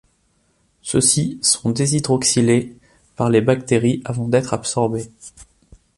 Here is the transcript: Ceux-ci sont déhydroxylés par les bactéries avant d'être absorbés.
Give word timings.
Ceux-ci 0.81 1.37
sont 1.43 1.69
déhydroxylés 1.69 2.75
par 3.15 3.29
les 3.29 3.39
bactéries 3.41 4.01
avant 4.03 4.27
d'être 4.27 4.55
absorbés. 4.55 5.11